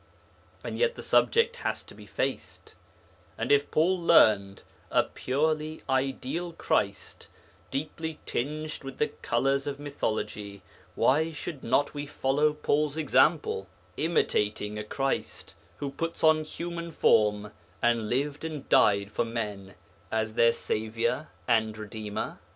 And 0.63 0.79
yet 0.79 0.95
the 0.95 1.03
subject 1.03 1.57
has 1.57 1.83
to 1.83 1.93
be 1.93 2.07
faced, 2.07 2.73
and 3.37 3.51
if 3.51 3.69
Paul 3.69 3.99
'learned' 4.01 4.63
a 4.89 5.03
purely 5.03 5.83
ideal 5.87 6.53
Christ, 6.53 7.27
deeply 7.69 8.17
tinged 8.25 8.83
with 8.83 8.97
the 8.97 9.09
colours 9.09 9.67
of 9.67 9.79
mythology, 9.79 10.63
why 10.95 11.31
should 11.31 11.63
not 11.63 11.93
we 11.93 12.07
follow 12.07 12.51
Paul's 12.53 12.97
example, 12.97 13.67
imitating 13.95 14.79
a 14.79 14.83
Christ 14.83 15.53
who 15.77 15.91
put 15.91 16.23
on 16.23 16.45
human 16.45 16.89
form, 16.91 17.51
and 17.79 18.09
lived 18.09 18.43
and 18.43 18.67
died 18.69 19.11
for 19.11 19.23
men 19.23 19.75
as 20.11 20.33
their 20.33 20.51
Saviour 20.53 21.29
and 21.47 21.77
Redeemer? 21.77 22.39